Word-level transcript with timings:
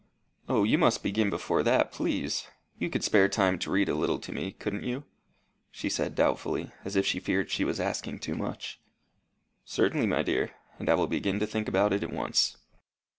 "O, 0.49 0.63
you 0.63 0.79
must 0.79 1.03
begin 1.03 1.29
before 1.29 1.61
that, 1.61 1.91
please. 1.91 2.47
You 2.79 2.89
could 2.89 3.03
spare 3.03 3.29
time 3.29 3.59
to 3.59 3.69
read 3.69 3.87
a 3.87 3.93
little 3.93 4.17
to 4.17 4.31
me, 4.31 4.53
couldn't 4.53 4.83
you?" 4.83 5.03
she 5.69 5.91
said 5.91 6.15
doubtfully, 6.15 6.71
as 6.83 6.95
if 6.95 7.05
she 7.05 7.19
feared 7.19 7.51
she 7.51 7.63
was 7.63 7.79
asking 7.79 8.17
too 8.17 8.33
much. 8.33 8.79
"Certainly, 9.63 10.07
my 10.07 10.23
dear; 10.23 10.53
and 10.79 10.89
I 10.89 10.95
will 10.95 11.05
begin 11.05 11.37
to 11.39 11.45
think 11.45 11.67
about 11.67 11.93
it 11.93 12.01
at 12.01 12.11
once." 12.11 12.57